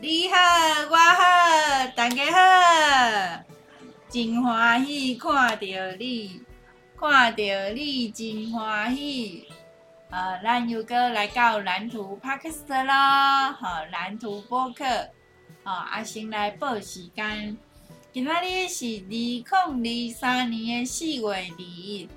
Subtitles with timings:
[0.00, 0.36] 你好，
[0.90, 3.44] 我好，大家好，
[4.08, 5.56] 真欢喜看到
[5.98, 6.40] 你，
[6.96, 7.42] 看到
[7.74, 9.48] 你真欢喜。
[10.10, 14.84] 呃，咱又阁来到蓝图 Podcast 啦，好，蓝图播客，
[15.64, 17.56] 好，阿先来报时间，
[18.12, 22.08] 今仔日是二零二三年的四月二日，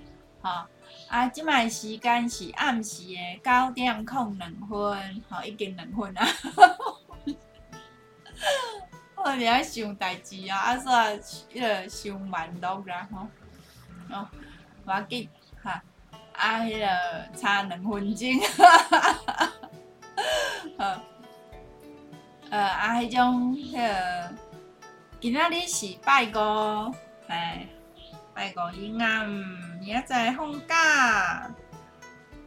[0.44, 0.68] 好，
[1.08, 6.28] 啊，即卖时间是暗时的九点空两分，好，已经两分啊，
[9.24, 11.20] 我伫遐想代志啊，啊，煞
[11.54, 13.28] 迄个想慢录啦，吼，
[14.10, 14.28] 哦，
[14.86, 15.30] 无要紧，
[15.64, 15.82] 哈。
[16.34, 16.88] 啊，迄、那个
[17.38, 18.28] 差两分钟，
[22.50, 24.34] 呃，啊，迄种迄个，
[25.20, 26.96] 今仔日是拜五，
[27.28, 27.68] 哎，
[28.34, 29.30] 拜五以暗，
[29.80, 31.52] 明仔载放假。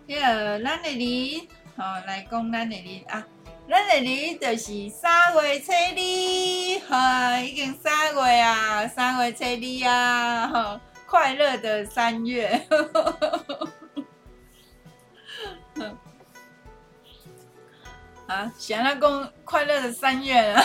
[0.09, 3.25] 迄个咱的日，吼，来讲咱的日啊，
[3.69, 12.67] 咱的日就是三月初二，哈，已经三月啊，三月初二啊，吼，快乐的三月。
[18.27, 20.63] 啊，想要讲快乐的三月啊，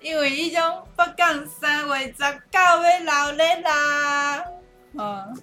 [0.00, 4.44] 因为迄种北港三月十九要闹热啦，
[4.92, 5.34] 哦，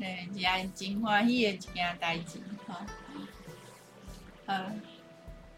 [0.00, 2.86] 诶，是安真欢喜的一件代志，哈，
[4.46, 4.72] 啊，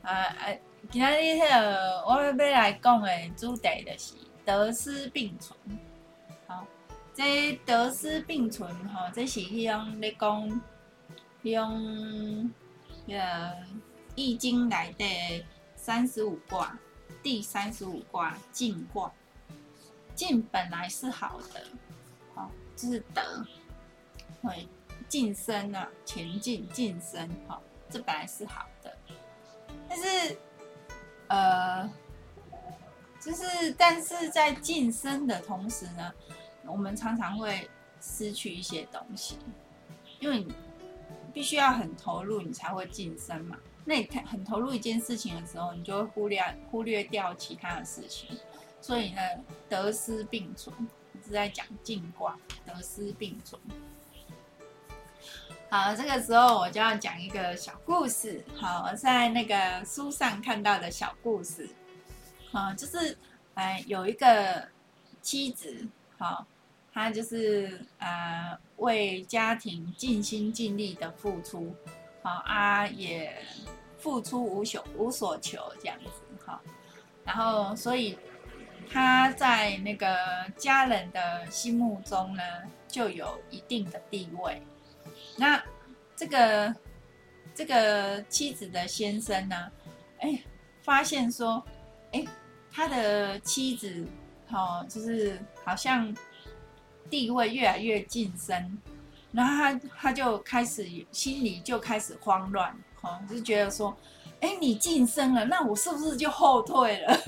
[0.03, 0.47] 啊啊，
[0.91, 5.59] 今仔日迄个我要来讲的主题就是得失并存，
[6.47, 6.67] 好，
[7.15, 10.63] 这得失并存，吼，这是迄种咧讲，
[11.43, 12.51] 迄种，
[13.09, 13.53] 呃。
[14.21, 15.45] 易经来的
[15.77, 16.77] 三十五卦，
[17.23, 19.13] 第三十五卦进卦。
[20.13, 21.63] 进本来是好的，
[22.35, 23.47] 好，就是得，
[24.43, 24.67] 会
[25.07, 28.67] 晋升啊，前进晋升，好，这本来是好。
[29.99, 30.37] 是，
[31.29, 31.91] 呃，
[33.21, 36.13] 就是但是在晋升的同时呢，
[36.67, 37.69] 我们常常会
[38.01, 39.39] 失去一些东西，
[40.21, 40.55] 因为你
[41.33, 43.59] 必须要很投入，你才会晋升嘛。
[43.85, 48.39] 那你很投入一件事情的时候，你就会忽略忽略掉其他的事情，
[48.81, 49.21] 所以呢，
[49.69, 50.75] 得失并存，
[51.25, 53.61] 是在讲进卦，得失并存。
[55.71, 58.45] 好，这个时候我就要讲一个小故事。
[58.57, 61.69] 好，我在那个书上看到的小故事，
[62.51, 63.17] 好，就是
[63.55, 64.69] 哎，有一个
[65.21, 65.87] 妻子，
[66.19, 66.47] 好，
[66.93, 71.75] 她就是呃为家庭尽心尽力的付出，
[72.23, 73.37] 好啊也。
[74.01, 76.09] 付出无求无所求这样子
[76.47, 76.61] 哈，
[77.25, 78.17] 然后所以
[78.89, 80.17] 他在那个
[80.57, 82.43] 家人的心目中呢，
[82.87, 84.63] 就有一定的地位。
[85.39, 85.63] 那
[86.17, 86.75] 这个
[87.55, 89.71] 这个妻子的先生呢，
[90.19, 90.43] 哎，
[90.83, 91.65] 发现说，
[92.13, 92.25] 哎，
[92.73, 94.05] 他的妻子
[94.51, 96.13] 哦，就是好像
[97.09, 98.79] 地位越来越晋升，
[99.31, 102.77] 然后他他就开始心里就开始慌乱。
[103.03, 103.97] 哦，就觉得说，
[104.41, 107.17] 哎，你晋升了，那我是不是就后退了？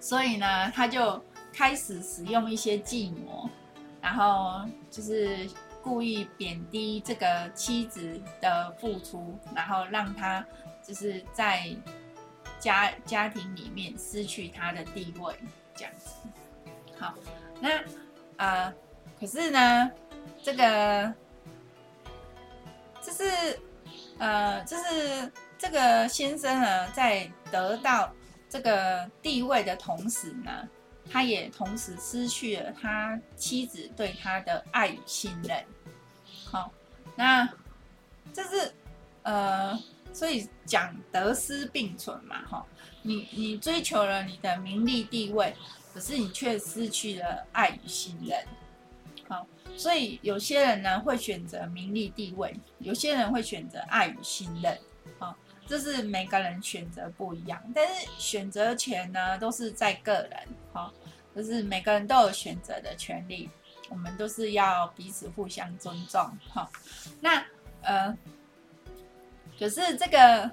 [0.00, 1.22] 所以呢，他就
[1.58, 3.50] 开始使用一些计谋，
[4.00, 5.50] 然后就是
[5.82, 10.46] 故意贬低这个妻子的付出，然后让他
[10.86, 11.74] 就是在
[12.60, 15.34] 家家庭里面失去他的地位，
[15.74, 16.12] 这样子。
[16.96, 17.12] 好，
[17.60, 17.76] 那
[18.36, 18.74] 啊、呃，
[19.18, 19.90] 可是呢？
[20.40, 21.12] 这个，
[23.02, 23.58] 就是，
[24.18, 28.12] 呃，就是这个先生呢，在得到
[28.48, 30.68] 这个地位的同时呢，
[31.10, 35.64] 他也同时失去了他妻子对他的爱与信任。
[36.44, 36.72] 好，
[37.16, 37.48] 那
[38.32, 38.74] 这是，
[39.22, 39.78] 呃，
[40.12, 42.66] 所以讲得失并存嘛，哈，
[43.02, 45.54] 你你追求了你的名利地位，
[45.92, 48.38] 可是你却失去了爱与信任。
[49.28, 49.46] 好。
[49.76, 54.76] 所以有些人呢会选择名利地位，有些人会选择爱与信任，
[55.68, 57.62] 这是每个人选择不一样。
[57.74, 60.40] 但是选择权呢都是在个人，
[60.72, 60.92] 哈，
[61.36, 63.50] 就是每个人都有选择的权利，
[63.90, 66.68] 我们都是要彼此互相尊重，哈。
[67.20, 67.44] 那
[67.82, 68.16] 呃，
[69.58, 70.50] 可是这个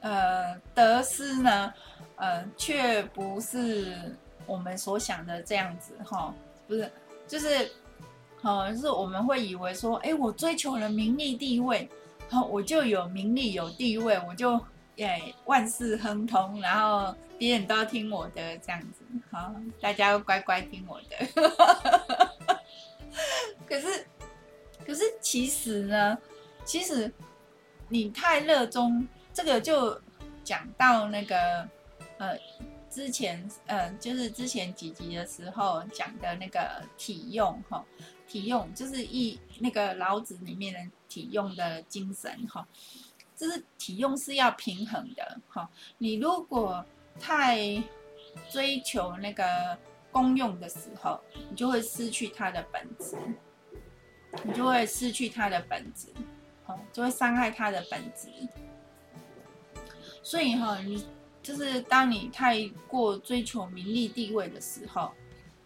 [0.00, 1.74] 呃得失呢，
[2.16, 4.16] 呃，却不是
[4.46, 6.32] 我们所想的这样子，哈，
[6.68, 6.90] 不是，
[7.26, 7.70] 就是。
[8.44, 11.88] 好，就是我们会以为说，哎，我追求了名利地位，
[12.40, 14.58] 我就有名利有地位，我就
[14.98, 21.16] 哎万事亨通，然后别人都要听我的这样子，好，大家都乖乖听我的。
[23.66, 24.06] 可是，
[24.86, 26.16] 可是其实呢，
[26.64, 27.12] 其实
[27.88, 30.00] 你太热衷这个，就
[30.44, 31.68] 讲到那个
[32.18, 32.38] 呃，
[32.92, 37.82] 之前呃，就是之前几集的时候讲的那个体用哈，
[38.28, 42.68] 体用就是一那个老子里面的体用的精神哈，
[43.34, 45.68] 就是体用是要平衡的哈。
[45.96, 46.84] 你如果
[47.18, 47.82] 太
[48.50, 49.76] 追求那个
[50.10, 51.18] 功用的时候，
[51.48, 53.16] 你就会失去它的本质，
[54.44, 56.08] 你就会失去它的本质。
[56.64, 58.28] 哦就会伤害它的本质，
[60.22, 61.04] 所以哈，你
[61.42, 65.10] 就是当你太过追求名利地位的时候，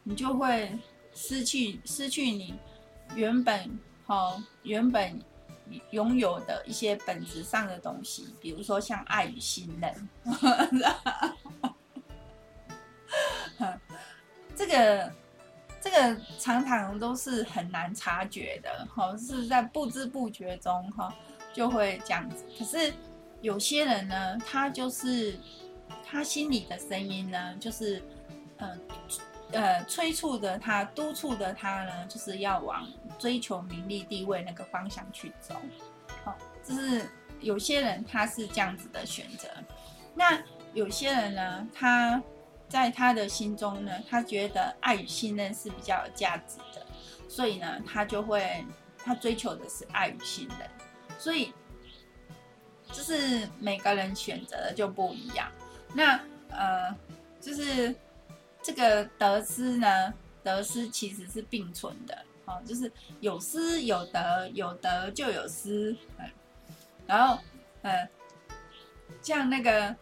[0.03, 0.71] 你就会
[1.15, 2.55] 失去失去你
[3.15, 5.21] 原本哈原本
[5.91, 10.09] 拥有的一些本质上的东西，比如说像爱与信任，
[14.57, 15.13] 这个。
[15.79, 21.15] 这个常常都是很难察觉的，哈，是在不知不觉中，哈，
[21.53, 22.45] 就会这样子。
[22.59, 22.93] 可是
[23.41, 25.39] 有些人呢，他就是
[26.05, 28.03] 他心里的声音呢，就是
[28.59, 28.79] 呃
[29.53, 32.87] 呃催促着他、督促着他呢，就是要往
[33.19, 35.57] 追求名利地位那个方向去走。
[36.25, 37.09] 好，就是
[37.41, 39.49] 有些人他是这样子的选择，
[40.15, 40.43] 那
[40.75, 42.23] 有些人呢，他。
[42.69, 46.85] 在他的心中呢，他觉得爱与信任是比较有价值的，
[47.29, 48.67] 所以呢，他就会
[48.99, 50.69] 他追求的是爱与信任，
[51.17, 51.53] 所以
[52.91, 55.49] 就是每个人选择的就不一样。
[55.95, 56.95] 那呃，
[57.41, 57.95] 就是
[58.63, 60.13] 这个得失呢，
[60.43, 62.91] 得失其实是并存的，哦，就是
[63.21, 66.31] 有失有得，有得就有失，嗯，
[67.07, 67.39] 然后
[67.83, 68.09] 呃，
[69.23, 69.95] 像那个。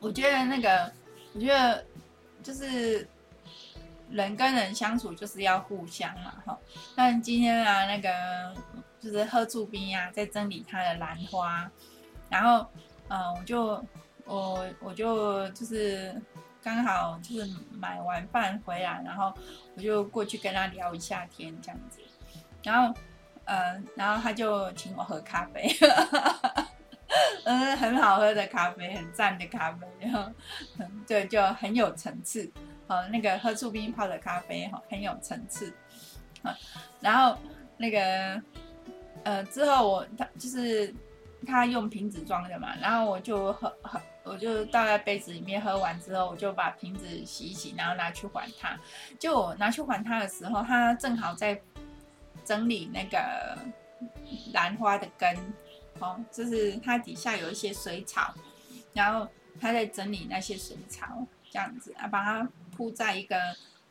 [0.00, 0.92] 我觉得那个，
[1.32, 1.86] 我觉得
[2.42, 3.06] 就是
[4.10, 6.58] 人跟人相处就是要互相嘛，哈。
[6.96, 8.52] 但今天啊，那个
[9.00, 11.70] 就是贺祝斌呀，在整理他的兰花，
[12.32, 12.66] 然后，
[13.08, 13.84] 嗯、我就
[14.24, 16.14] 我我就就是
[16.62, 19.32] 刚好就是买完饭回来，然后
[19.76, 22.00] 我就过去跟他聊一下天这样子，
[22.62, 22.94] 然后，
[23.44, 25.68] 嗯、然后他就请我喝咖啡。
[27.44, 30.32] 嗯，很好喝的咖啡，很赞的咖啡，然后，
[31.06, 32.50] 对，就很有层次。
[32.88, 35.74] 好，那个贺厝边泡的咖啡，哈，很有层次。
[37.00, 37.36] 然后
[37.76, 38.42] 那个，
[39.24, 40.94] 呃，之后我他就是
[41.46, 48.78] 他用瓶子装的嘛，然后我就喝喝，我就倒在杯子里面，喝完之后，我就把瓶子洗一洗，然后拿去还他。
[49.18, 51.60] 就我拿去还他的时候，他正好在
[52.44, 53.58] 整理那个
[54.52, 55.36] 兰花的根。
[55.98, 58.34] 哦，就是它底下有一些水草，
[58.92, 59.28] 然后
[59.60, 63.36] 他在整理那些水草，这样子啊，把它铺在一个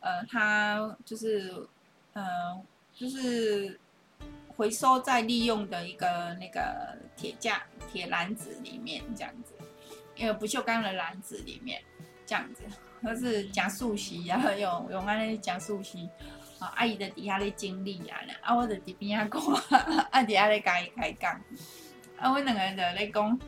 [0.01, 1.65] 呃，他就是
[2.11, 2.61] 呃，
[2.93, 3.79] 就是
[4.55, 9.53] 回收再利用的一个那个铁架、铁篮子里面，这样子，
[10.15, 11.81] 因为不锈钢的篮子里面，
[12.25, 12.63] 这样子，
[13.01, 16.09] 它是加速洗，然后用用安尼加速洗，
[16.59, 19.41] 啊，阿姨在底下咧经历啊，啊，我在边啊看，
[20.11, 21.31] 啊，底下咧甲伊开讲。
[22.17, 23.39] 啊，阮两个人就咧讲，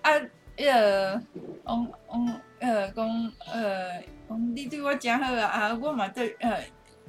[0.00, 0.10] 啊，
[0.56, 1.22] 迄个，
[1.66, 6.58] 讲讲，呃，讲，呃，讲你对我真好啊，啊，我嘛对，呃，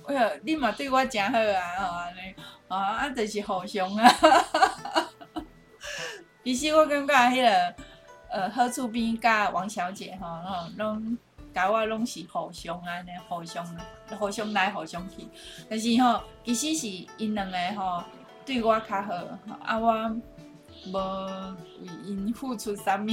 [0.08, 2.36] 呃，你嘛对我真好啊，吼安尼，
[2.70, 4.10] 啊，啊，就是互相啊。
[6.44, 7.76] 其实我感觉迄个，
[8.30, 11.18] 呃，贺厝边甲王小姐吼，吼，拢
[11.54, 13.66] 甲我拢是互相安尼，互相，
[14.18, 15.28] 互相来互相去。
[15.70, 18.04] 但是吼，其实是因两个吼
[18.46, 19.14] 对我较好，
[19.62, 20.16] 啊，我。
[20.86, 20.98] 无
[21.82, 23.08] 为因付出啥物，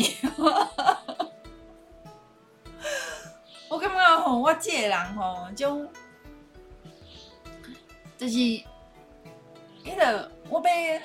[3.68, 5.88] 我感觉吼，我这个人吼，种
[8.16, 8.34] 就是，
[9.86, 11.00] 迄个我欲，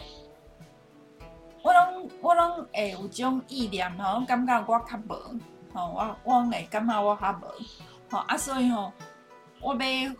[1.62, 5.40] 我拢我拢会有种意念吼，感觉我较无，
[5.74, 7.46] 吼我我会感觉我较无，
[8.10, 8.92] 吼啊，所以吼，
[9.62, 10.12] 我欲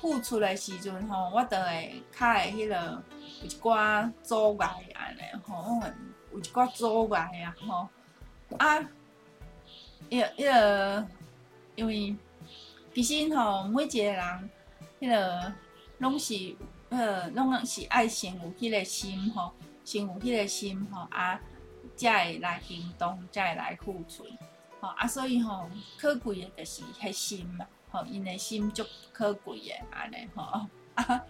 [0.00, 3.02] 付出的时阵吼，我就会较会迄个。
[3.40, 5.80] 有一寡阻碍安尼吼，
[6.32, 7.88] 有一寡阻碍啊吼
[8.56, 8.78] 啊，
[10.08, 11.08] 迄个迄个，
[11.74, 12.14] 因为
[12.94, 14.50] 其实吼，每一个人
[15.00, 15.52] 迄个
[15.98, 16.34] 拢是
[16.92, 21.40] 呃，拢是爱先有迄个心吼，先有迄个心吼啊，
[21.96, 24.26] 才会来行动，才会来付出
[24.78, 30.42] 吼啊，所以吼，可贵的就是迄心嘛吼，因的心足可贵的安尼吼
[30.96, 31.24] 啊。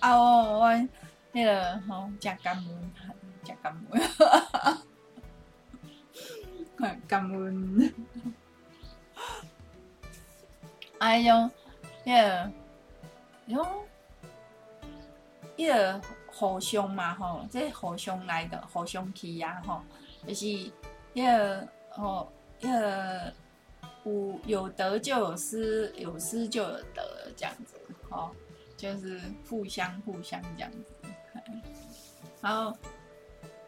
[0.00, 0.68] 啊，我
[1.32, 2.92] 迄个吼，真感恩，
[3.44, 4.02] 真感恩，
[7.06, 7.94] 感恩。
[10.98, 11.50] 啊，迄种
[12.04, 12.52] 迄个，
[13.48, 13.66] 迄种，
[15.56, 19.82] 一个互相嘛吼，这互相来的互相去呀吼，
[20.26, 20.72] 就是一
[21.14, 23.32] 个吼一个
[24.04, 27.76] 有有得就有失，有失就有得这样子
[28.10, 28.30] 吼，
[28.76, 31.08] 就是互相互相这样子。
[32.40, 32.76] 然后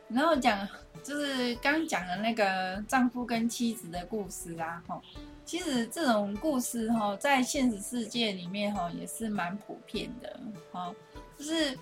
[0.08, 0.68] 然后讲
[1.02, 5.00] 就是刚讲的那个丈夫跟妻子的故事啊吼，
[5.46, 10.38] 其实这种故事吼在现实世界里面吼也是蛮普遍的
[10.72, 10.94] 吼。
[11.38, 11.78] 就是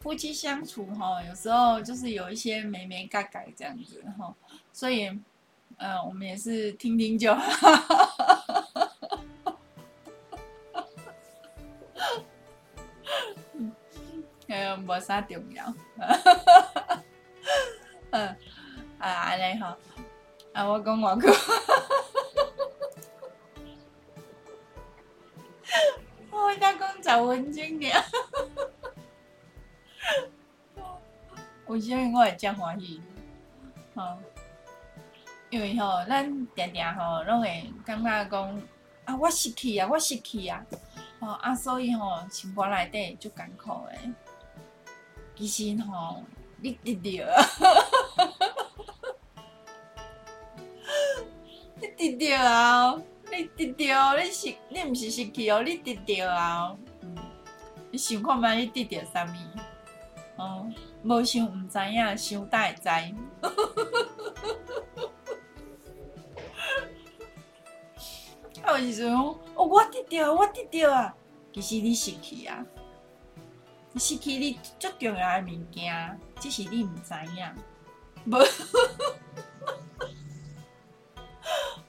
[0.00, 4.34] 夫妻相处哈，有时候就是有一些眉眉角角这样子哈，
[4.72, 5.08] 所以，
[5.76, 7.44] 嗯，我们也是听听就好。
[14.48, 15.74] 嗯，没啥重要。
[18.10, 18.26] 嗯，
[18.98, 19.76] 啊，安尼哈，
[20.52, 21.34] 啊，我讲我讲，
[27.20, 27.86] 文君的。
[31.66, 33.00] 为什么我会这样欢喜？
[33.94, 34.18] 吼，
[35.50, 38.62] 因为吼，咱常常吼，拢会感觉讲
[39.04, 40.64] 啊，我失去啊，我失去啊，
[41.20, 44.12] 吼啊，所以吼，心肝内底就艰苦诶。
[45.34, 46.22] 其实吼，
[46.60, 47.36] 你得到啊，
[51.80, 56.76] 你得到啊，你得到，你是，你毋是失去哦，你得到啊，
[57.92, 59.28] 你想看觅你得到啥物？
[60.42, 60.66] 哦。
[61.04, 62.88] 无想毋知影，想才会知。
[68.62, 71.12] 啊，有时阵，哦，我得着，我得着啊！
[71.52, 72.64] 其实你失去啊，
[73.96, 77.52] 失去你最重要诶物件，只是你毋知影。
[78.24, 78.38] 无，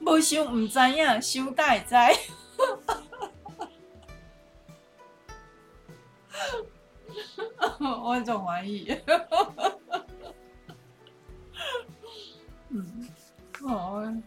[0.00, 1.94] 无想毋知影，想才会知。
[8.14, 8.86] 我总怀疑，
[12.68, 13.08] 嗯，
[13.62, 14.22] 哦，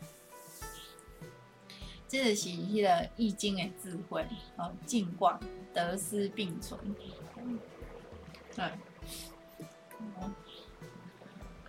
[2.06, 4.28] 这个是迄个《易经》的智慧，
[4.58, 5.40] 哦，静观
[5.74, 6.78] 得失并存，
[8.54, 8.66] 对，
[10.18, 10.30] 哦，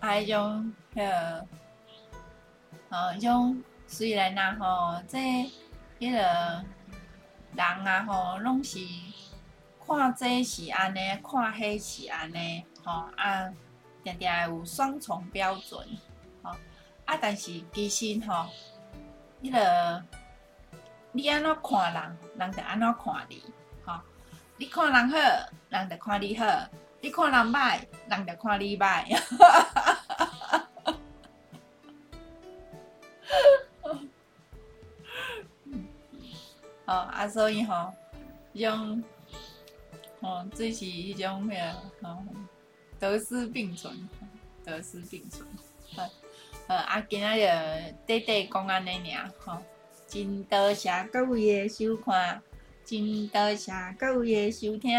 [0.01, 1.47] 还有种迄个，
[2.89, 5.19] 哦，迄种虽然呐，吼，这
[6.01, 6.67] 迄个人
[7.55, 8.81] 啊，吼，拢是。
[9.89, 13.51] 看这是安尼，看迄是安尼，吼啊，
[14.05, 15.81] 定定有双重标准，
[16.43, 16.51] 吼
[17.07, 18.47] 啊，但是其实吼，
[19.43, 20.05] 迄个
[21.13, 23.43] 你安怎看人，人就安怎看你，
[23.87, 23.99] 吼，
[24.59, 25.17] 你看人好，
[25.71, 26.69] 人就看你好；
[27.01, 29.07] 你看人歹，人就看你歹。
[36.85, 37.91] 好啊，所以吼，
[38.53, 39.03] 用。
[40.21, 41.63] 哦，这是一种咩？
[42.03, 42.19] 哦，
[42.99, 44.09] 得失并存，
[44.65, 45.47] 得失并存。
[45.95, 46.09] 好，
[46.67, 49.63] 呃，啊，今仔日短短讲安尼尔，吼，
[50.07, 52.43] 真多谢各位的收看，
[52.85, 54.93] 真多谢各位的收听，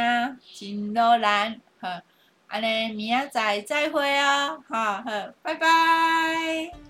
[0.54, 2.02] 真多咱，好，
[2.48, 6.89] 安尼明仔载再会哦，好好，拜拜。